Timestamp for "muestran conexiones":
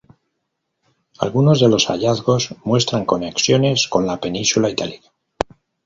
2.63-3.87